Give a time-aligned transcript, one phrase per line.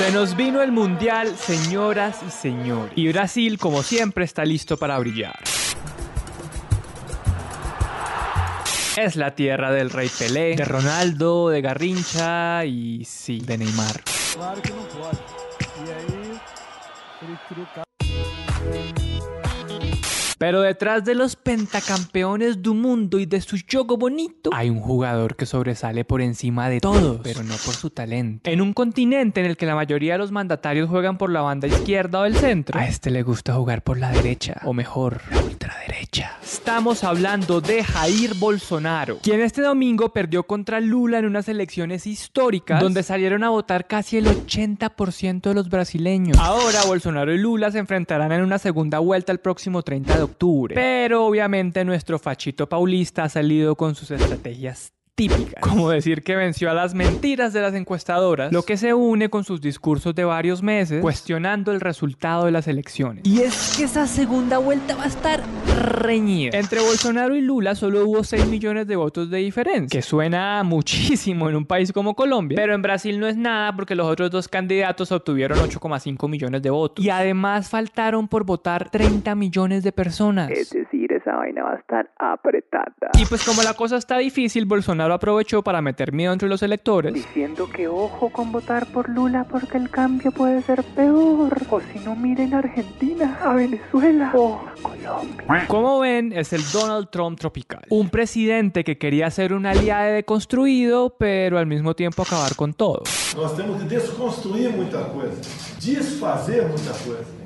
[0.00, 2.94] Se nos vino el mundial, señoras y señores.
[2.96, 5.38] Y Brasil, como siempre, está listo para brillar.
[8.96, 14.00] Es la tierra del rey Pelé, de Ronaldo, de Garrincha y sí, de Neymar.
[14.32, 15.18] Claro que pode.
[15.86, 16.40] E aí,
[20.40, 25.36] Pero detrás de los pentacampeones del mundo y de su juego bonito, hay un jugador
[25.36, 28.48] que sobresale por encima de todos, pero no por su talento.
[28.48, 31.68] En un continente en el que la mayoría de los mandatarios juegan por la banda
[31.68, 35.42] izquierda o el centro, a este le gusta jugar por la derecha, o mejor, la
[35.42, 35.99] ultraderecha.
[36.42, 42.80] Estamos hablando de Jair Bolsonaro, quien este domingo perdió contra Lula en unas elecciones históricas,
[42.80, 46.36] donde salieron a votar casi el 80% de los brasileños.
[46.38, 50.74] Ahora Bolsonaro y Lula se enfrentarán en una segunda vuelta el próximo 30 de octubre.
[50.74, 54.92] Pero obviamente nuestro fachito paulista ha salido con sus estrategias
[55.28, 59.28] típicas, como decir que venció a las mentiras de las encuestadoras, lo que se une
[59.28, 63.22] con sus discursos de varios meses cuestionando el resultado de las elecciones.
[63.26, 65.42] Y es que esa segunda vuelta va a estar
[65.78, 66.58] reñida.
[66.58, 71.50] Entre Bolsonaro y Lula solo hubo 6 millones de votos de diferencia, que suena muchísimo
[71.50, 74.48] en un país como Colombia, pero en Brasil no es nada porque los otros dos
[74.48, 77.04] candidatos obtuvieron 8,5 millones de votos.
[77.04, 80.48] Y además faltaron por votar 30 millones de personas.
[80.48, 83.10] decir, esa vaina va a estar apretada.
[83.20, 87.14] Y pues como la cosa está difícil, Bolsonaro aprovechó para meter miedo entre los electores.
[87.14, 91.56] Diciendo que ojo con votar por Lula porque el cambio puede ser peor.
[91.70, 95.66] O si no, miren a Argentina, a Venezuela o a Colombia.
[95.68, 97.82] Como ven, es el Donald Trump tropical.
[97.90, 103.02] Un presidente que quería ser un aliado deconstruido, pero al mismo tiempo acabar con todo.
[103.36, 105.36] Nós temos que desconstruir muita coisa,
[105.80, 107.40] desfazer muita coisa.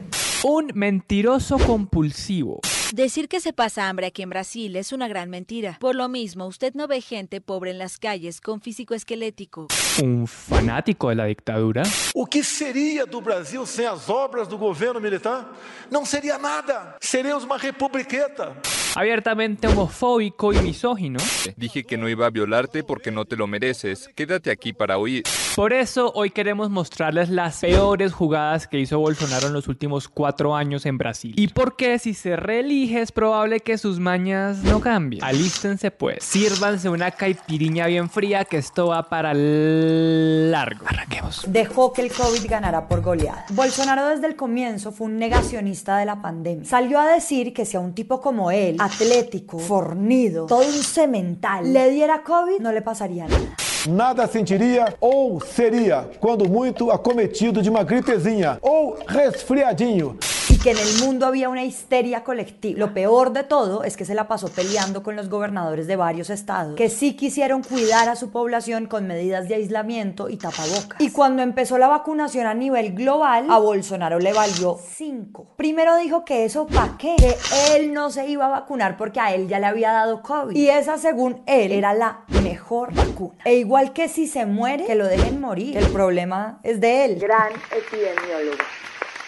[0.44, 2.60] Un mentiroso compulsivo.
[2.94, 5.78] Decir que se pasa hambre aquí en Brasil es una gran mentira.
[5.80, 9.66] Por lo mismo, usted no ve gente pobre en las calles con físico esquelético.
[10.00, 11.82] Un fanático de la dictadura.
[12.14, 15.52] O que seria do Brasil sem as obras do governo militar?
[15.90, 16.96] Não seria nada.
[17.00, 18.56] Seríamos uma republiqueta.
[18.96, 21.18] Abiertamente homofóbico y misógino.
[21.56, 24.08] Dije que no iba a violarte porque no te lo mereces.
[24.14, 25.24] Quédate aquí para oír.
[25.56, 30.54] Por eso hoy queremos mostrarles las peores jugadas que hizo Bolsonaro en los últimos cuatro
[30.54, 31.34] años en Brasil.
[31.36, 35.24] Y por qué si se reelige es probable que sus mañas no cambien.
[35.24, 36.22] Alístense pues.
[36.22, 40.86] Sírvanse una caipiriña bien fría que esto va para largo.
[40.86, 41.44] Arranquemos.
[41.48, 43.44] dejó que el COVID ganara por goleada.
[43.50, 46.64] Bolsonaro desde el comienzo fue un negacionista de la pandemia.
[46.64, 51.72] Salió a decir que si a un tipo como él, atlético, fornido, todo un cemental,
[51.72, 53.56] le diera COVID, no le pasaría nada.
[53.88, 60.16] Nada sentiria ou seria, quando muito, acometido de uma gripezinha ou resfriadinho.
[60.64, 62.78] Que en el mundo había una histeria colectiva.
[62.78, 66.30] Lo peor de todo es que se la pasó peleando con los gobernadores de varios
[66.30, 70.98] estados, que sí quisieron cuidar a su población con medidas de aislamiento y tapabocas.
[71.00, 75.48] Y cuando empezó la vacunación a nivel global, a Bolsonaro le valió cinco.
[75.56, 77.36] Primero dijo que eso pa' qué, que
[77.76, 80.56] él no se iba a vacunar porque a él ya le había dado COVID.
[80.56, 83.36] Y esa, según él, era la mejor vacuna.
[83.44, 85.76] E igual que si se muere, que lo dejen morir.
[85.76, 87.18] El problema es de él.
[87.20, 88.56] Gran epidemiólogo.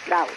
[0.07, 0.31] Bravo.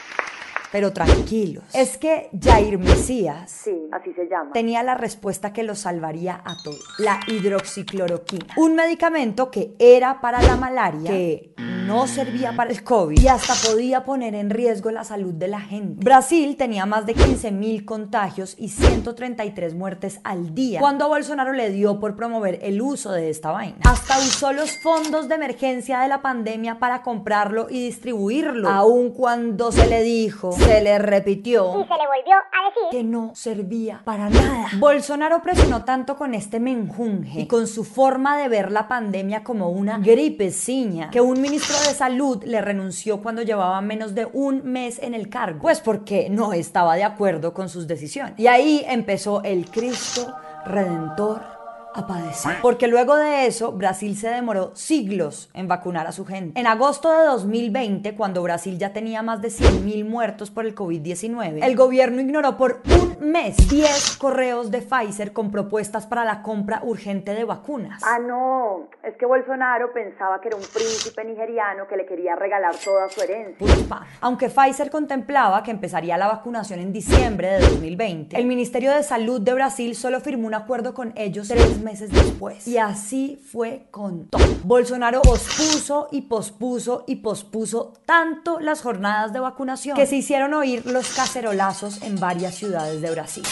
[0.73, 1.65] Pero tranquilos.
[1.75, 4.53] Es que Jair Mesías Sí, así se llama.
[4.53, 6.81] tenía la respuesta que los salvaría a todos.
[6.99, 8.55] La hidroxicloroquina.
[8.57, 13.55] Un medicamento que era para la malaria, que no servía para el COVID y hasta
[13.69, 16.05] podía poner en riesgo la salud de la gente.
[16.05, 21.53] Brasil tenía más de 15 mil contagios y 133 muertes al día cuando a Bolsonaro
[21.53, 23.77] le dio por promover el uso de esta vaina.
[23.85, 29.73] Hasta usó los fondos de emergencia de la pandemia para comprarlo y distribuirlo, aun cuando
[29.73, 34.29] se le dijo, se le repitió se le volvió a decir que no servía para
[34.29, 34.69] nada.
[34.79, 39.71] Bolsonaro presionó tanto con este menjunje y con su forma de ver la pandemia como
[39.71, 44.99] una gripeciña que un ministro de salud le renunció cuando llevaba menos de un mes
[45.03, 48.35] en el cargo, pues porque no estaba de acuerdo con sus decisiones.
[48.39, 50.33] Y ahí empezó el Cristo
[50.65, 51.60] Redentor
[51.95, 52.57] a padecer.
[52.63, 56.59] Porque luego de eso, Brasil se demoró siglos en vacunar a su gente.
[56.59, 61.63] En agosto de 2020, cuando Brasil ya tenía más de 100.000 muertos por el COVID-19,
[61.63, 66.81] el gobierno ignoró por un mes 10 correos de Pfizer con propuestas para la compra
[66.83, 68.03] urgente de vacunas.
[68.05, 68.89] Ah, no.
[69.03, 73.21] Es que Bolsonaro pensaba que era un príncipe nigeriano que le quería regalar toda su
[73.21, 73.67] herencia.
[73.67, 74.07] Puta.
[74.21, 79.41] Aunque Pfizer contemplaba que empezaría la vacunación en diciembre de 2020, el Ministerio de Salud
[79.41, 82.67] de Brasil solo firmó un acuerdo con ellos tres meses después.
[82.67, 84.43] Y así fue con todo.
[84.65, 90.87] Bolsonaro pospuso y pospuso y pospuso tanto las jornadas de vacunación que se hicieron oír
[90.87, 93.45] los cacerolazos en varias ciudades de Brasil.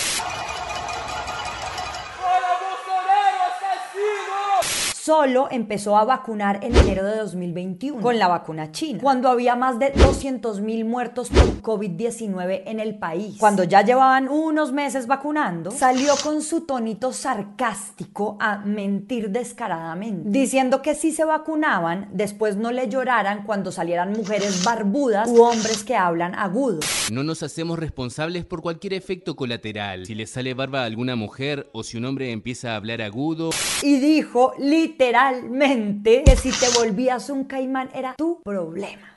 [5.08, 9.78] Solo empezó a vacunar en enero de 2021 con la vacuna china, cuando había más
[9.78, 13.38] de 200 mil muertos por COVID-19 en el país.
[13.40, 20.82] Cuando ya llevaban unos meses vacunando, salió con su tonito sarcástico a mentir descaradamente, diciendo
[20.82, 25.96] que si se vacunaban, después no le lloraran cuando salieran mujeres barbudas u hombres que
[25.96, 26.80] hablan agudo.
[27.10, 30.04] No nos hacemos responsables por cualquier efecto colateral.
[30.04, 33.48] Si le sale barba a alguna mujer o si un hombre empieza a hablar agudo.
[33.82, 39.14] Y dijo literalmente que si te volvías un caimán era tu problema.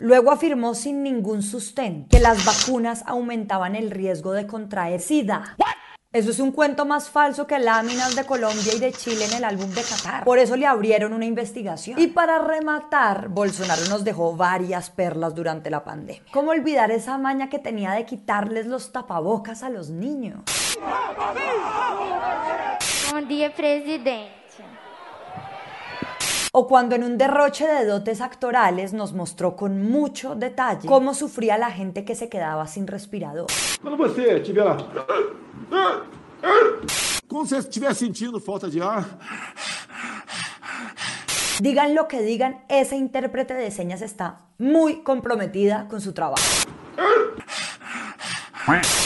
[0.00, 5.56] Luego afirmó sin ningún sustento que las vacunas aumentaban el riesgo de contraer SIDA.
[6.12, 9.44] Eso es un cuento más falso que láminas de Colombia y de Chile en el
[9.44, 10.24] álbum de Qatar.
[10.24, 12.00] Por eso le abrieron una investigación.
[12.00, 16.24] Y para rematar, Bolsonaro nos dejó varias perlas durante la pandemia.
[16.32, 20.40] ¿Cómo olvidar esa maña que tenía de quitarles los tapabocas a los niños?
[23.12, 24.39] Bom dia, presidente.
[26.52, 31.56] O cuando en un derroche de dotes actorales nos mostró con mucho detalle cómo sufría
[31.56, 33.46] la gente que se quedaba sin respirador.
[33.80, 34.76] Quando você estiver lá.
[37.28, 39.04] Quando você estiver sentindo falta de ar,
[41.60, 46.42] Digan lo que digan, esa intérprete de señas está muy comprometida con su trabajo.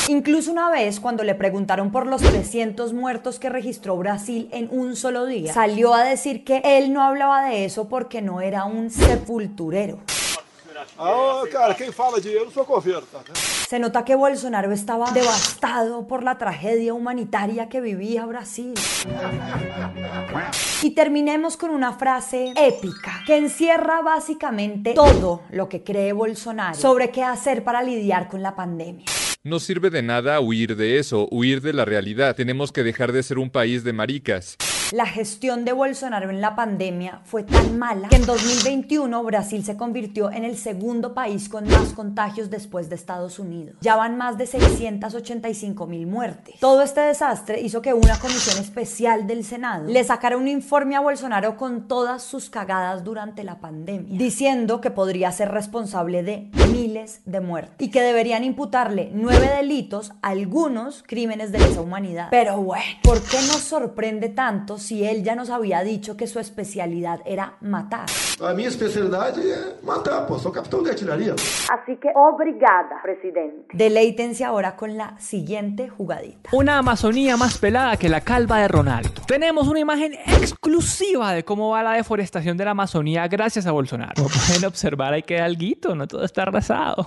[0.08, 4.96] Incluso una vez, cuando le preguntaron por los 300 muertos que registró Brasil en un
[4.96, 8.90] solo día, salió a decir que él no hablaba de eso porque no era un
[8.90, 9.98] sepulturero.
[10.98, 13.20] Ah, cara, quem fala de eu não sou coveiro, tá?
[13.34, 18.74] Se nota que Bolsonaro estaba devastado por la tragedia humanitaria que vivía Brasil.
[20.82, 27.10] Y terminemos con una frase épica que encierra básicamente todo lo que cree Bolsonaro sobre
[27.10, 29.06] qué hacer para lidiar con la pandemia.
[29.46, 32.35] No sirve de nada huir de eso, huir de la realidad.
[32.35, 34.56] Tenemos que dejar de ser un país de maricas.
[34.92, 39.76] La gestión de Bolsonaro en la pandemia fue tan mala que en 2021 Brasil se
[39.76, 43.76] convirtió en el segundo país con más contagios después de Estados Unidos.
[43.81, 46.56] Ya van más de 685 mil muertes.
[46.60, 51.00] Todo este desastre hizo que una comisión especial del Senado le sacara un informe a
[51.00, 57.22] Bolsonaro con todas sus cagadas durante la pandemia, diciendo que podría ser responsable de miles
[57.25, 62.28] de muertes y que deberían imputarle nueve delitos, algunos crímenes de lesa humanidad.
[62.31, 66.38] Pero bueno, ¿por qué nos sorprende tanto si él ya nos había dicho que su
[66.38, 68.06] especialidad era matar?
[68.40, 70.38] A minha especialidade é matar, pô.
[70.38, 71.34] Sou capitão de artilharia.
[71.70, 73.66] Así que obrigada, presidente.
[73.72, 76.50] Deleítense ahora con la siguiente jugadita.
[76.52, 79.22] Una Amazonía más pelada que la calva de Ronaldo.
[79.28, 84.14] Tenemos una imagen exclusiva de cómo va la deforestación de la Amazonía gracias a Bolsonaro.
[84.16, 87.06] Como pueden observar, hay que alguito, no todo está arrasado.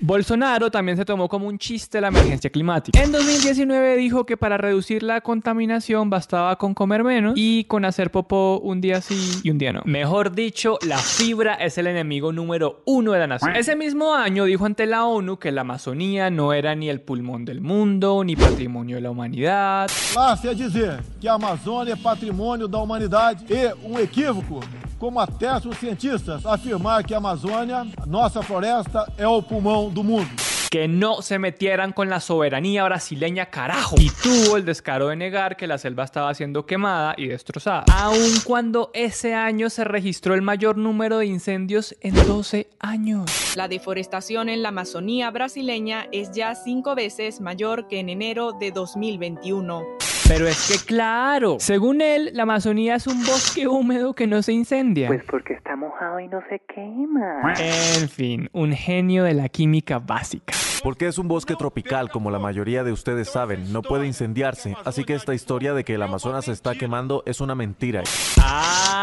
[0.00, 3.00] Bolsonaro también se tomó como un chiste la emergencia climática.
[3.00, 8.10] En 2019 dijo que para reducir la contaminación bastaba con comer menos y con hacer
[8.10, 9.82] popó un día sí y un día no.
[9.84, 13.54] Mejor dicho, la fibra es el enemigo número uno de la nación.
[13.54, 17.44] Ese mismo año dijo ante la ONU que la Amazonía no era ni el pulmón
[17.44, 19.90] del mundo ni patrimonio de la humanidad.
[20.16, 24.60] Lá-se a dizer que a Amazônia é patrimônio da humanidade e um equívoco,
[24.98, 30.53] como atestam os cientistas, afirmar que a Amazônia, nossa floresta, é o pulmão do mundo.
[30.74, 33.94] Que no se metieran con la soberanía brasileña, carajo.
[33.96, 37.84] Y tuvo el descaro de negar que la selva estaba siendo quemada y destrozada.
[37.94, 43.54] Aun cuando ese año se registró el mayor número de incendios en 12 años.
[43.54, 48.72] La deforestación en la Amazonía brasileña es ya cinco veces mayor que en enero de
[48.72, 50.13] 2021.
[50.26, 54.52] Pero es que claro, según él, la Amazonía es un bosque húmedo que no se
[54.52, 55.08] incendia.
[55.08, 57.54] Pues porque está mojado y no se quema.
[57.58, 60.54] En fin, un genio de la química básica.
[60.82, 65.04] Porque es un bosque tropical, como la mayoría de ustedes saben, no puede incendiarse, así
[65.04, 68.02] que esta historia de que el Amazonas se está quemando es una mentira.
[68.38, 68.93] Ah,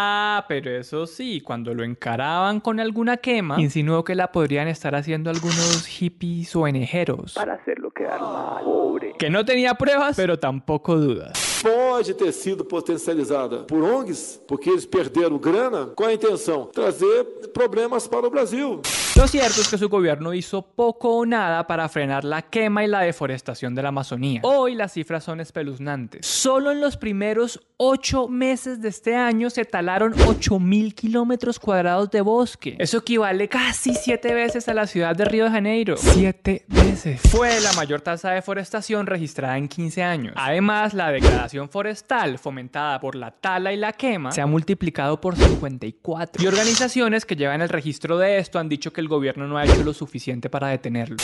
[0.47, 5.29] pero eso sí, cuando lo encaraban con alguna quema, insinuó que la podrían estar haciendo
[5.29, 7.33] algunos hippies o enejeros.
[7.33, 9.13] Para hacerlo quedar mal, pobre.
[9.17, 11.50] Que no tenía pruebas, pero tampoco dudas.
[11.61, 15.91] Pode ter sido potencializada por ONGs, porque eles perderam grana.
[15.95, 16.65] Qual a intenção?
[16.73, 18.81] Trazer problemas para o Brasil.
[19.15, 22.87] Lo cierto es que su gobierno hizo poco o nada para frenar la quema y
[22.87, 24.41] la deforestación de la Amazonía.
[24.43, 26.25] Hoy las cifras son espeluznantes.
[26.25, 32.21] Solo en los primeros ocho meses de este año se talaron 8.000 kilómetros cuadrados de
[32.21, 32.75] bosque.
[32.79, 35.97] Eso equivale casi siete veces a la ciudad de Río de Janeiro.
[35.97, 37.21] Siete veces.
[37.29, 40.33] Fue la mayor tasa de deforestación registrada en 15 años.
[40.37, 45.35] Además, la degradación forestal fomentada por la tala y la quema se ha multiplicado por
[45.35, 46.43] 54.
[46.43, 49.65] Y organizaciones que llevan el registro de esto han dicho que el gobierno no ha
[49.65, 51.17] hecho lo suficiente para detenerlo.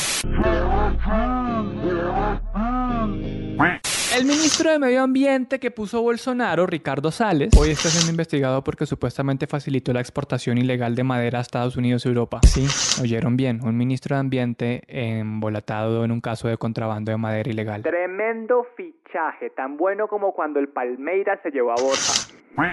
[4.17, 8.87] El ministro de Medio Ambiente que puso Bolsonaro, Ricardo Sales, hoy está siendo investigado porque
[8.87, 12.39] supuestamente facilitó la exportación ilegal de madera a Estados Unidos y Europa.
[12.41, 12.65] Sí,
[12.99, 17.83] oyeron bien, un ministro de Ambiente embolatado en un caso de contrabando de madera ilegal.
[17.83, 22.27] Tremendo fichaje, tan bueno como cuando el Palmeiras se llevó a Borja.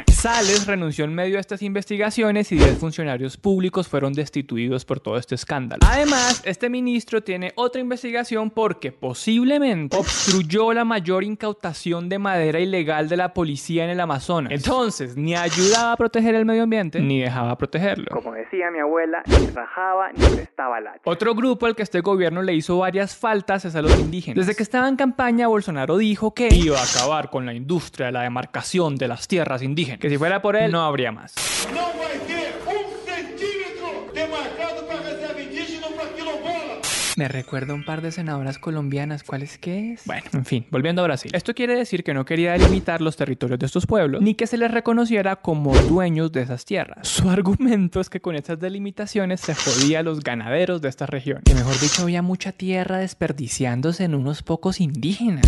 [0.08, 5.18] Sales renunció en medio de estas investigaciones y 10 funcionarios públicos fueron destituidos por todo
[5.18, 5.80] este escándalo.
[5.86, 13.08] Además, este ministro tiene otra investigación porque posiblemente obstruyó la mayor incautación de madera ilegal
[13.08, 14.52] de la policía en el Amazonas.
[14.52, 18.06] Entonces, ni ayudaba a proteger el medio ambiente, ni dejaba protegerlo.
[18.10, 20.94] Como decía mi abuela, ni rajaba ni prestaba la.
[21.04, 24.46] Otro grupo al que este gobierno le hizo varias faltas es a los indígenas.
[24.46, 28.12] Desde que estaba en campaña, Bolsonaro dijo que iba a acabar con la industria de
[28.12, 31.34] la demarcación de las tierras indígenas que si fuera por él, no habría más.
[31.74, 36.80] Não vai ter um centímetro demarcado para reserva indígena ou para quilombola.
[37.16, 39.22] Me recuerda un par de senadoras colombianas.
[39.22, 40.04] ¿Cuáles qué es?
[40.04, 41.30] Bueno, en fin, volviendo a Brasil.
[41.32, 44.56] Esto quiere decir que no quería delimitar los territorios de estos pueblos, ni que se
[44.56, 47.06] les reconociera como dueños de esas tierras.
[47.06, 51.42] Su argumento es que con estas delimitaciones se jodía a los ganaderos de esta región.
[51.44, 55.44] Que mejor dicho, había mucha tierra desperdiciándose en unos pocos indígenas.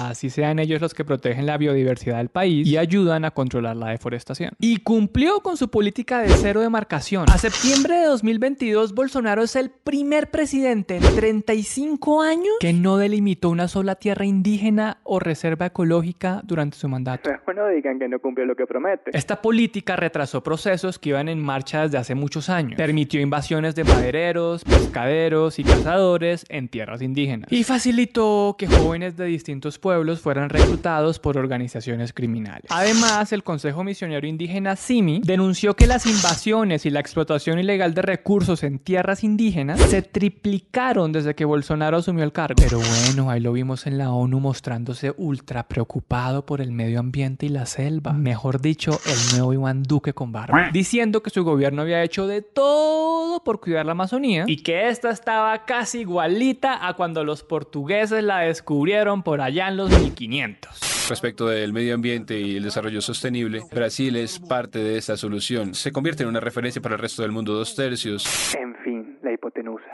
[0.00, 3.90] Así sean ellos los que protegen la biodiversidad del país y ayudan a controlar la
[3.90, 4.50] deforestación.
[4.58, 7.30] Y cumplió con su política de cero demarcación.
[7.30, 13.50] A septiembre de 2022, Bolsonaro es el primer presidente en 35 años que no delimitó
[13.50, 17.30] una sola tierra indígena o reserva ecológica durante su mandato.
[17.44, 19.16] Bueno, digan que no cumplió lo que promete.
[19.16, 22.76] Esta política retrasó procesos que iban en marcha desde hace muchos años.
[22.76, 27.52] Permitió invasiones de madereros, pescaderos y cazadores en tierras indígenas.
[27.52, 32.64] Y facilitó que jóvenes de distintos pueblos fueran reclutados por organizaciones criminales.
[32.70, 38.02] Además, el Consejo Misionero Indígena CIMI denunció que las invasiones y la explotación ilegal de
[38.02, 42.54] recursos en tierras indígenas se triplicaron desde que Bolsonaro asumió el cargo.
[42.56, 47.46] Pero bueno, ahí lo vimos en la ONU mostrándose ultra preocupado por el medio ambiente
[47.46, 48.12] y la selva.
[48.12, 50.70] Mejor dicho, el nuevo Iván Duque con barba.
[50.72, 55.10] Diciendo que su gobierno había hecho de todo por cuidar la Amazonía y que esta
[55.10, 61.08] estaba casi igualita a cuando los portugueses la descubrieron por allá en los 1500.
[61.08, 65.74] Respecto del medio ambiente y el desarrollo sostenible, Brasil es parte de esta solución.
[65.74, 68.54] Se convierte en una referencia para el resto del mundo dos tercios.
[68.54, 68.93] En fin.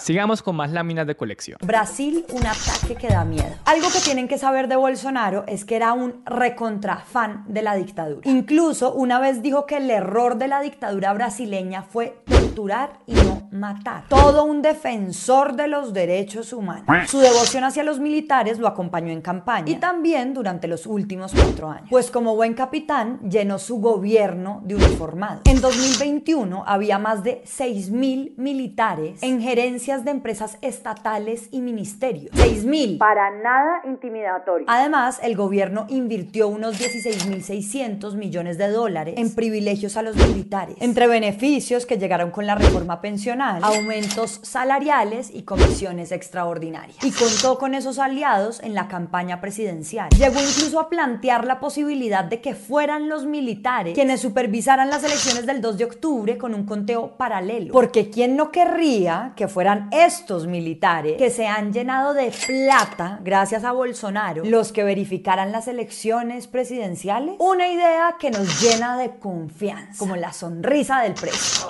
[0.01, 1.59] Sigamos con más láminas de colección.
[1.63, 3.55] Brasil, un ataque que da miedo.
[3.67, 7.75] Algo que tienen que saber de Bolsonaro es que era un recontra fan de la
[7.75, 8.23] dictadura.
[8.29, 12.23] Incluso una vez dijo que el error de la dictadura brasileña fue
[12.61, 14.05] torturar y no matar.
[14.09, 17.11] Todo un defensor de los derechos humanos.
[17.11, 21.71] Su devoción hacia los militares lo acompañó en campaña y también durante los últimos cuatro
[21.71, 21.89] años.
[21.91, 25.43] Pues como buen capitán llenó su gobierno de uniformados.
[25.47, 32.33] En 2021 había más de 6.000 militares en gerencias de empresas estatales y ministerios.
[32.35, 32.99] 6.000.
[32.99, 34.67] Para nada intimidatorio.
[34.69, 41.07] Además, el gobierno invirtió unos 16.600 millones de dólares en privilegios a los militares, entre
[41.07, 47.03] beneficios que llegaron con la reforma pensional, aumentos salariales y comisiones extraordinarias.
[47.05, 50.09] Y contó con esos aliados en la campaña presidencial.
[50.11, 55.47] Llegó incluso a plantear la posibilidad de que fueran los militares quienes supervisaran las elecciones
[55.47, 57.73] del 2 de octubre con un conteo paralelo.
[57.73, 63.65] Porque ¿quién no querría que fueran estos militares que se han llenado de plata gracias
[63.65, 67.37] a Bolsonaro los que verificaran las elecciones presidenciales?
[67.39, 71.67] Una idea que nos llena de confianza, como la sonrisa del precio.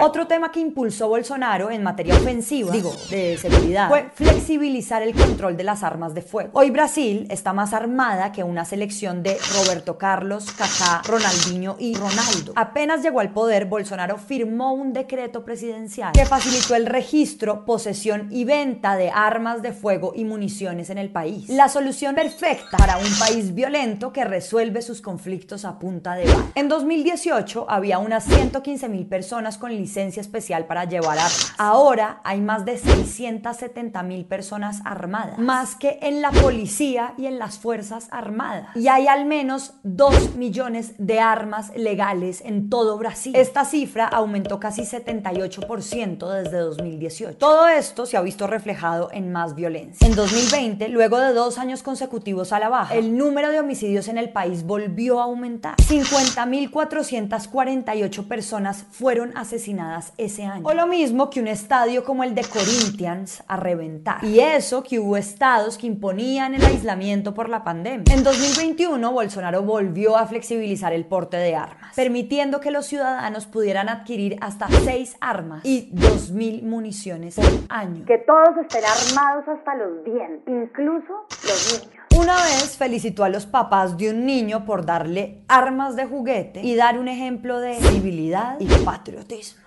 [0.00, 5.56] Otro tema que impulsó Bolsonaro en materia ofensiva, digo, de seguridad, fue flexibilizar el control
[5.56, 6.50] de las armas de fuego.
[6.52, 12.52] Hoy Brasil está más armada que una selección de Roberto Carlos, Kaká, Ronaldinho y Ronaldo.
[12.56, 18.44] Apenas llegó al poder, Bolsonaro firmó un decreto presidencial que facilitó el registro, posesión y
[18.44, 21.48] venta de armas de fuego y municiones en el país.
[21.48, 26.46] La solución perfecta para un país violento que resuelve sus conflictos a punta de bala.
[26.54, 31.52] En 2018 había unas 115 mil personas con licencia especial para llevar armas.
[31.58, 37.38] Ahora hay más de 670 mil personas armadas, más que en la policía y en
[37.38, 38.76] las Fuerzas Armadas.
[38.76, 43.34] Y hay al menos 2 millones de armas legales en todo Brasil.
[43.36, 47.38] Esta cifra aumentó casi 78% desde 2018.
[47.38, 50.06] Todo esto se ha visto reflejado en más violencia.
[50.06, 54.18] En 2020, luego de dos años consecutivos a la baja, el número de homicidios en
[54.18, 55.76] el país volvió a aumentar.
[55.76, 59.75] 50.448 personas fueron asesinadas
[60.16, 60.66] ese año.
[60.66, 64.24] O lo mismo que un estadio como el de Corinthians a reventar.
[64.24, 68.04] Y eso que hubo estados que imponían el aislamiento por la pandemia.
[68.12, 73.88] En 2021, Bolsonaro volvió a flexibilizar el porte de armas, permitiendo que los ciudadanos pudieran
[73.88, 78.04] adquirir hasta 6 armas y 2.000 municiones por año.
[78.06, 82.05] Que todos estén armados hasta los dientes, incluso los niños.
[82.18, 86.74] Una vez felicitó a los papás de un niño por darle armas de juguete y
[86.74, 89.60] dar un ejemplo de civilidad y patriotismo.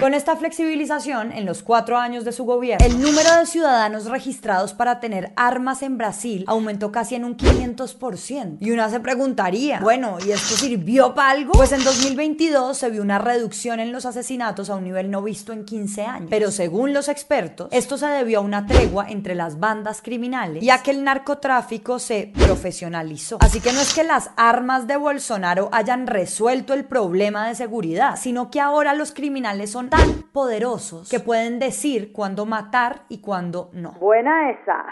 [0.00, 4.72] Con esta flexibilización, en los cuatro años de su gobierno, el número de ciudadanos registrados
[4.72, 8.58] para tener armas en Brasil aumentó casi en un 500%.
[8.60, 11.52] Y una se preguntaría, bueno, ¿y esto sirvió para algo?
[11.52, 15.52] Pues en 2022 se vio una reducción en los asesinatos a un nivel no visto
[15.52, 16.28] en 15 años.
[16.30, 20.70] Pero según los expertos, esto se debió a una tregua entre las bandas criminales y
[20.70, 23.38] a que el narcotráfico se profesionalizó.
[23.40, 28.18] Así que no es que las armas de Bolsonaro hayan resuelto el problema de seguridad,
[28.20, 33.70] sino que ahora los criminales son tan poderosos que pueden decir cuándo matar y cuándo
[33.72, 33.92] no.
[33.92, 34.84] Buena esa.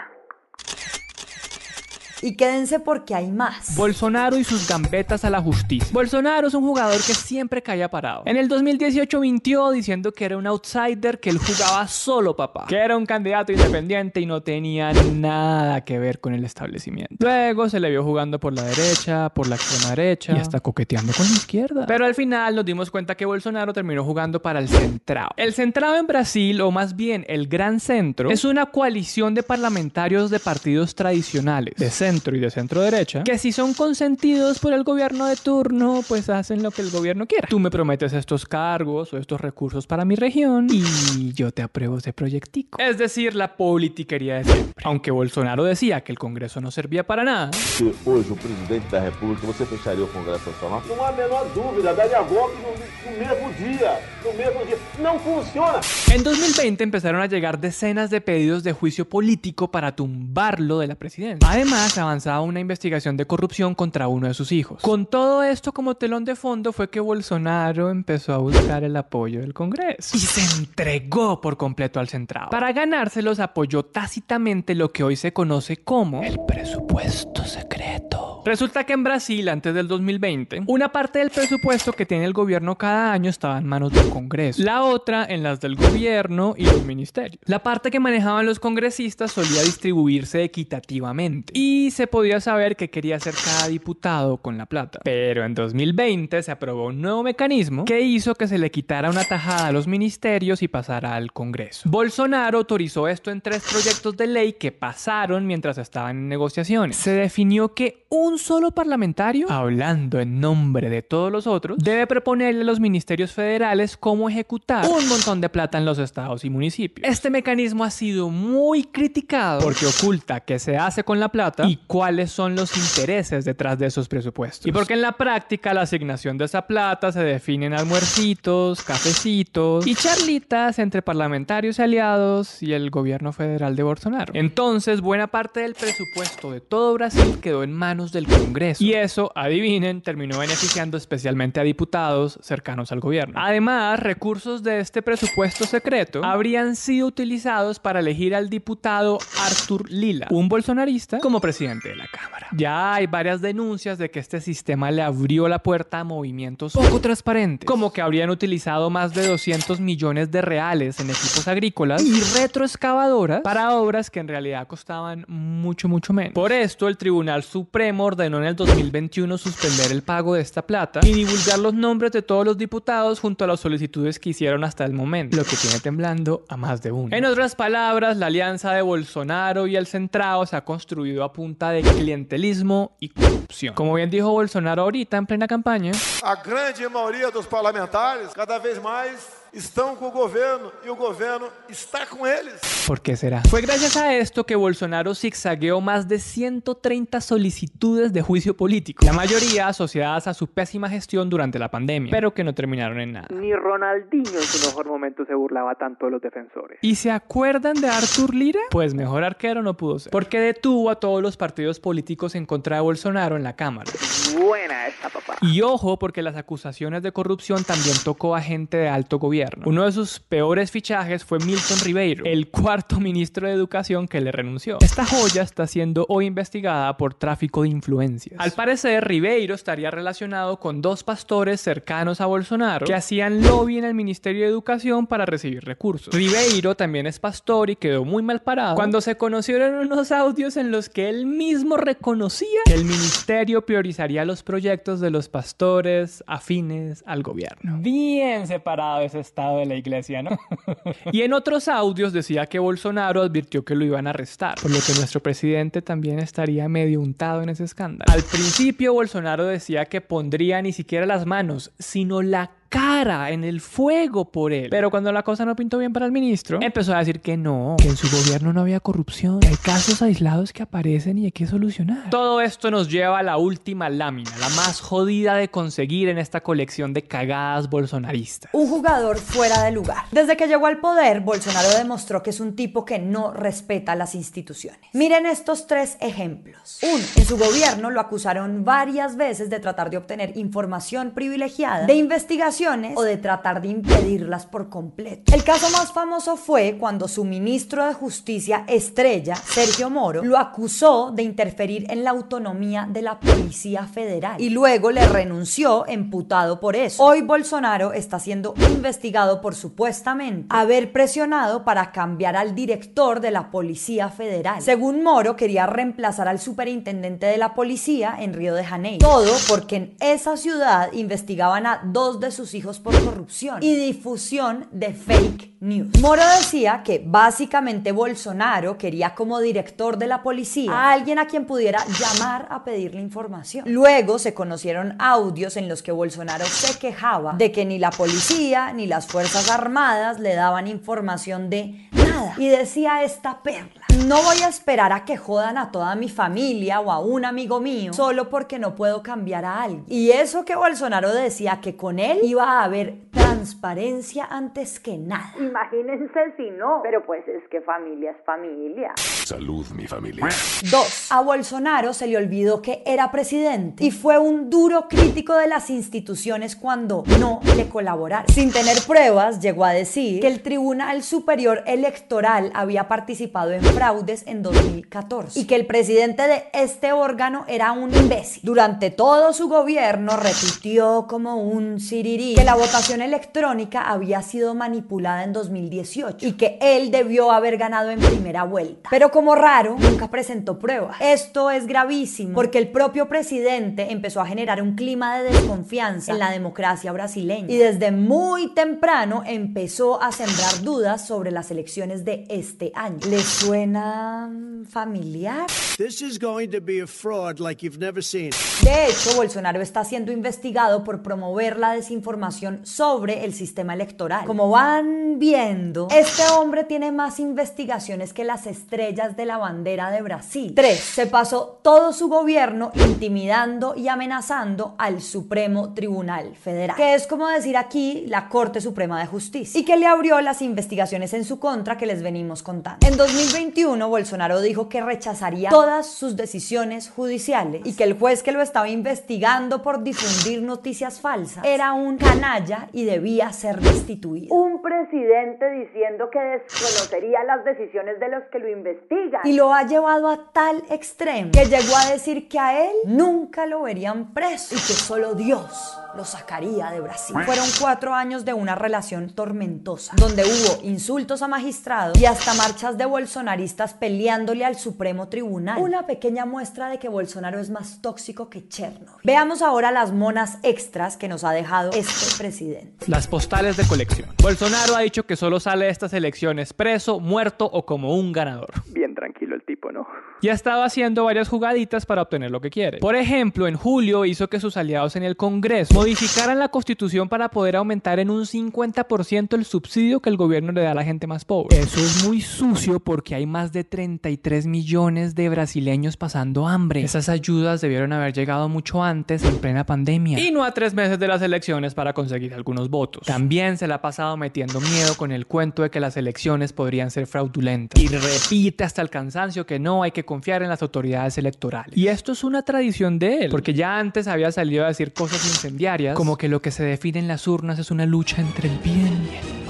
[2.21, 3.75] Y quédense porque hay más.
[3.77, 5.87] Bolsonaro y sus gambetas a la justicia.
[5.93, 8.23] Bolsonaro es un jugador que siempre caía parado.
[8.25, 12.75] En el 2018 mintió diciendo que era un outsider, que él jugaba solo papá, que
[12.75, 17.15] era un candidato independiente y no tenía nada que ver con el establecimiento.
[17.19, 21.13] Luego se le vio jugando por la derecha, por la extrema derecha y hasta coqueteando
[21.13, 21.85] con la izquierda.
[21.87, 25.29] Pero al final nos dimos cuenta que Bolsonaro terminó jugando para el centrado.
[25.37, 30.29] El centrado en Brasil, o más bien el Gran Centro, es una coalición de parlamentarios
[30.29, 34.83] de partidos tradicionales, de centro y de centro derecha, que si son consentidos por el
[34.83, 37.47] gobierno de turno, pues hacen lo que el gobierno quiera.
[37.47, 41.97] Tú me prometes estos cargos o estos recursos para mi región y yo te apruebo
[41.99, 42.79] ese proyectico.
[42.79, 44.73] Es decir, la politiquería de siempre.
[44.83, 47.51] Aunque Bolsonaro decía que el Congreso no servía para nada.
[47.53, 50.81] Se hoje o presidente da República, você fecharia o Congresso Nacional?
[50.87, 53.99] Não há a menor dúvida, daria golpe no, no mesmo dia.
[54.23, 54.77] No mesmo dia.
[54.99, 55.79] Não funciona.
[56.11, 60.95] En 2020 empezaron a llegar decenas de pedidos de juicio político para tumbarlo de la
[60.95, 61.47] presidencia.
[61.47, 64.81] Además, avanzaba una investigación de corrupción contra uno de sus hijos.
[64.81, 69.41] Con todo esto como telón de fondo fue que Bolsonaro empezó a buscar el apoyo
[69.41, 72.49] del Congreso y se entregó por completo al centrado.
[72.49, 78.38] Para ganárselos apoyó tácitamente lo que hoy se conoce como el presupuesto secreto.
[78.49, 82.79] Resulta que en Brasil, antes del 2020, una parte del presupuesto que tiene el gobierno
[82.79, 86.83] cada año estaba en manos del Congreso, la otra en las del gobierno y los
[86.83, 87.39] ministerios.
[87.45, 93.17] La parte que manejaban los congresistas solía distribuirse equitativamente y se podía saber qué quería
[93.17, 94.99] hacer cada diputado con la plata.
[95.03, 99.25] Pero en 2020 se aprobó un nuevo mecanismo que hizo que se le quitara una
[99.25, 101.87] tajada a los ministerios y pasara al Congreso.
[101.87, 106.95] Bolsonaro autorizó esto en tres proyectos de ley que pasaron mientras estaban en negociaciones.
[106.95, 112.61] Se definió que un solo parlamentario, hablando en nombre de todos los otros, debe proponerle
[112.61, 117.07] a los ministerios federales cómo ejecutar un montón de plata en los estados y municipios.
[117.07, 121.77] Este mecanismo ha sido muy criticado porque oculta qué se hace con la plata y
[121.85, 124.65] cuáles son los intereses detrás de esos presupuestos.
[124.65, 129.85] Y porque en la práctica la asignación de esa plata se define en almuercitos, cafecitos
[129.85, 134.33] y charlitas entre parlamentarios y aliados y el gobierno federal de Bolsonaro.
[134.35, 138.81] Entonces, buena parte del presupuesto de todo Brasil quedó en manos del Congreso.
[138.81, 143.37] Y eso, adivinen, terminó beneficiando especialmente a diputados cercanos al gobierno.
[143.37, 150.27] Además, recursos de este presupuesto secreto habrían sido utilizados para elegir al diputado Arthur Lila,
[150.29, 152.47] un bolsonarista, como presidente de la Cámara.
[152.55, 157.01] Ya hay varias denuncias de que este sistema le abrió la puerta a movimientos poco
[157.01, 162.21] transparentes, como que habrían utilizado más de 200 millones de reales en equipos agrícolas y
[162.39, 166.33] retroexcavadoras para obras que en realidad costaban mucho, mucho menos.
[166.33, 170.99] Por esto, el Tribunal Supremo ordenó en el 2021 suspender el pago de esta plata
[171.03, 174.85] y divulgar los nombres de todos los diputados junto a las solicitudes que hicieron hasta
[174.85, 177.15] el momento, lo que tiene temblando a más de uno.
[177.15, 181.71] En otras palabras, la alianza de Bolsonaro y el centrado se ha construido a punta
[181.71, 183.73] de clientelismo y corrupción.
[183.75, 185.91] Como bien dijo Bolsonaro ahorita en plena campaña,
[186.23, 191.47] A grande maioria dos parlamentares, cada vez mais, estão com o governo e o governo
[191.69, 192.59] está com eles.
[192.87, 193.41] ¿por qué será?
[193.49, 199.13] Fue gracias a esto que Bolsonaro zigzagueó más de 130 solicitudes de juicio político, la
[199.13, 203.27] mayoría asociadas a su pésima gestión durante la pandemia, pero que no terminaron en nada.
[203.31, 206.79] Ni Ronaldinho en su mejor momento se burlaba tanto de los defensores.
[206.81, 208.61] ¿Y se acuerdan de Artur Lira?
[208.71, 212.77] Pues mejor arquero no pudo ser, porque detuvo a todos los partidos políticos en contra
[212.77, 213.91] de Bolsonaro en la Cámara.
[214.35, 215.35] Buena esta, papá.
[215.41, 219.38] Y ojo, porque las acusaciones de corrupción también tocó a gente de alto gobierno.
[219.65, 224.31] Uno de sus peores fichajes fue Milton Ribeiro, el cuarto ministro de Educación que le
[224.31, 224.77] renunció.
[224.81, 228.39] Esta joya está siendo hoy investigada por tráfico de influencias.
[228.39, 233.85] Al parecer, Ribeiro estaría relacionado con dos pastores cercanos a Bolsonaro que hacían lobby en
[233.85, 236.13] el Ministerio de Educación para recibir recursos.
[236.13, 240.71] Ribeiro también es pastor y quedó muy mal parado cuando se conocieron unos audios en
[240.71, 247.03] los que él mismo reconocía que el ministerio priorizaría los proyectos de los pastores afines
[247.05, 247.77] al gobierno.
[247.79, 250.31] Bien separado ese Estado de la Iglesia, ¿no?
[251.11, 254.77] y en otros audios decía que Bolsonaro advirtió que lo iban a arrestar, por lo
[254.77, 258.11] que nuestro presidente también estaría medio untado en ese escándalo.
[258.11, 263.61] Al principio Bolsonaro decía que pondría ni siquiera las manos, sino la cara en el
[263.61, 264.67] fuego por él.
[264.69, 267.75] Pero cuando la cosa no pintó bien para el ministro, empezó a decir que no,
[267.79, 271.31] que en su gobierno no había corrupción, que hay casos aislados que aparecen y hay
[271.31, 272.09] que solucionar.
[272.09, 276.41] Todo esto nos lleva a la última lámina, la más jodida de conseguir en esta
[276.41, 278.51] colección de cagadas bolsonaristas.
[278.53, 280.05] Un jugador fuera de lugar.
[280.11, 284.13] Desde que llegó al poder, Bolsonaro demostró que es un tipo que no respeta las
[284.13, 284.79] instituciones.
[284.93, 286.79] Miren estos tres ejemplos.
[286.83, 291.93] Uno, en su gobierno lo acusaron varias veces de tratar de obtener información privilegiada de
[291.95, 292.58] investigación
[292.95, 295.33] o de tratar de impedirlas por completo.
[295.33, 301.11] El caso más famoso fue cuando su ministro de Justicia estrella, Sergio Moro, lo acusó
[301.11, 306.75] de interferir en la autonomía de la Policía Federal y luego le renunció emputado por
[306.75, 307.01] eso.
[307.01, 313.51] Hoy Bolsonaro está siendo investigado por supuestamente haber presionado para cambiar al director de la
[313.51, 314.61] Policía Federal.
[314.61, 319.07] Según Moro, quería reemplazar al superintendente de la policía en Río de Janeiro.
[319.07, 323.61] Todo porque en esa ciudad investigaban a dos de sus hijos por corrupción.
[323.63, 330.71] Y difusión de fake Moro decía que básicamente Bolsonaro quería como director de la policía
[330.71, 333.65] a alguien a quien pudiera llamar a pedirle información.
[333.67, 338.71] Luego se conocieron audios en los que Bolsonaro se quejaba de que ni la policía
[338.71, 342.35] ni las Fuerzas Armadas le daban información de nada.
[342.37, 346.79] Y decía esta perla, no voy a esperar a que jodan a toda mi familia
[346.79, 349.83] o a un amigo mío solo porque no puedo cambiar a alguien.
[349.89, 355.33] Y eso que Bolsonaro decía que con él iba a haber transparencia antes que nada.
[355.39, 358.91] Imagínense si no, pero pues es que familia es familia.
[358.97, 360.27] Salud, mi familia.
[360.69, 365.47] Dos, a Bolsonaro se le olvidó que era presidente y fue un duro crítico de
[365.47, 368.27] las instituciones cuando no le colaboraron.
[368.27, 374.27] Sin tener pruebas, llegó a decir que el Tribunal Superior Electoral había participado en fraudes
[374.27, 378.41] en 2014 y que el presidente de este órgano era un imbécil.
[378.43, 385.23] Durante todo su gobierno repitió como un sirirí que la votación electrónica había sido manipulada
[385.23, 388.89] en 2018 y que él debió haber ganado en primera vuelta.
[388.89, 390.97] Pero como raro, nunca presentó pruebas.
[390.99, 396.19] Esto es gravísimo porque el propio presidente empezó a generar un clima de desconfianza en
[396.19, 402.25] la democracia brasileña y desde muy temprano empezó a sembrar dudas sobre las elecciones de
[402.29, 402.97] este año.
[403.07, 404.31] ¿Le suena
[404.67, 405.45] familiar?
[405.77, 408.31] This is going to be a fraud like you've never seen.
[408.63, 414.25] De hecho, Bolsonaro está siendo investigado por promover la desinformación sobre el sistema electoral.
[414.25, 420.01] Como van viendo, este hombre tiene más investigaciones que las estrellas de la bandera de
[420.01, 420.53] Brasil.
[420.55, 420.79] 3.
[420.79, 427.27] Se pasó todo su gobierno intimidando y amenazando al Supremo Tribunal Federal, que es como
[427.27, 431.39] decir aquí la Corte Suprema de Justicia, y que le abrió las investigaciones en su
[431.39, 432.85] contra que les venimos contando.
[432.87, 438.31] En 2021, Bolsonaro dijo que rechazaría todas sus decisiones judiciales y que el juez que
[438.31, 444.35] lo estaba investigando por difundir noticias falsas era un canalla y debía ser destituido.
[444.35, 449.21] Un presidente diciendo que desconocería las decisiones de los que lo investigan.
[449.23, 453.45] Y lo ha llevado a tal extremo que llegó a decir que a él nunca
[453.45, 457.15] lo verían preso y que solo Dios lo sacaría de Brasil.
[457.25, 462.77] Fueron cuatro años de una relación tormentosa, donde hubo insultos a magistrados y hasta marchas
[462.77, 465.61] de bolsonaristas peleándole al Supremo Tribunal.
[465.61, 469.01] Una pequeña muestra de que Bolsonaro es más tóxico que Chernobyl.
[469.03, 472.85] Veamos ahora las monas extras que nos ha dejado este presidente.
[472.99, 474.09] Las postales de colección.
[474.21, 478.49] Bolsonaro ha dicho que solo sale de estas elecciones preso, muerto o como un ganador.
[478.73, 479.87] Bien tranquilo el tipo, ¿no?
[480.21, 482.79] Y ha estado haciendo varias jugaditas para obtener lo que quiere.
[482.79, 487.29] Por ejemplo, en julio hizo que sus aliados en el Congreso modificaran la constitución para
[487.29, 491.07] poder aumentar en un 50% el subsidio que el gobierno le da a la gente
[491.07, 491.57] más pobre.
[491.57, 496.83] Eso es muy sucio porque hay más de 33 millones de brasileños pasando hambre.
[496.83, 500.19] Esas ayudas debieron haber llegado mucho antes, en plena pandemia.
[500.19, 502.88] Y no a tres meses de las elecciones para conseguir algunos votos.
[503.05, 506.91] También se le ha pasado metiendo miedo con el cuento de que las elecciones podrían
[506.91, 507.81] ser fraudulentas.
[507.81, 511.77] Y repite hasta el cansancio que no hay que confiar en las autoridades electorales.
[511.77, 515.25] Y esto es una tradición de él, porque ya antes había salido a decir cosas
[515.25, 518.57] incendiarias, como que lo que se define en las urnas es una lucha entre el
[518.59, 519.48] bien y el mal.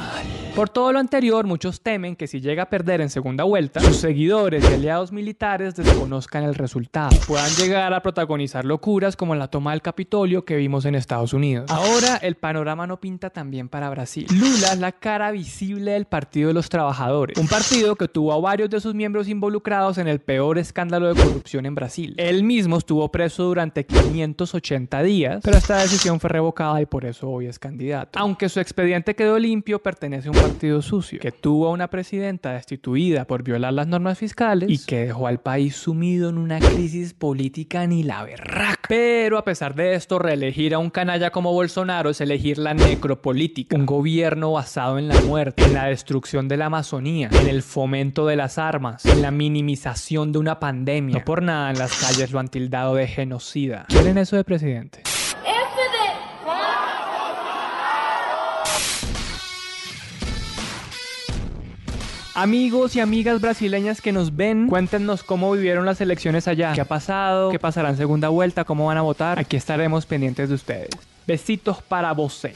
[0.59, 3.95] Por todo lo anterior, muchos temen que si llega a perder en segunda vuelta, sus
[3.95, 9.71] seguidores y aliados militares desconozcan el resultado, puedan llegar a protagonizar locuras como la toma
[9.71, 11.71] del Capitolio que vimos en Estados Unidos.
[11.71, 14.27] Ahora el panorama no pinta tan bien para Brasil.
[14.33, 18.41] Lula es la cara visible del Partido de los Trabajadores, un partido que tuvo a
[18.41, 22.15] varios de sus miembros involucrados en el peor escándalo de corrupción en Brasil.
[22.17, 27.29] Él mismo estuvo preso durante 580 días, pero esta decisión fue revocada y por eso
[27.29, 28.19] hoy es candidato.
[28.19, 32.53] Aunque su expediente quedó limpio, pertenece a un partido sucio, que tuvo a una presidenta
[32.53, 37.13] destituida por violar las normas fiscales y que dejó al país sumido en una crisis
[37.13, 38.79] política ni la berraca.
[38.87, 43.75] Pero a pesar de esto, reelegir a un canalla como Bolsonaro es elegir la necropolítica,
[43.75, 48.25] un gobierno basado en la muerte, en la destrucción de la Amazonía, en el fomento
[48.25, 51.19] de las armas, en la minimización de una pandemia.
[51.19, 53.85] No por nada en las calles lo han tildado de genocida.
[53.89, 55.03] ¿Quieren eso de presidente?
[62.41, 66.85] Amigos y amigas brasileñas que nos ven, cuéntenos cómo vivieron las elecciones allá, qué ha
[66.85, 69.37] pasado, qué pasará en segunda vuelta, cómo van a votar.
[69.37, 70.87] Aquí estaremos pendientes de ustedes.
[71.27, 72.47] Besitos para vos.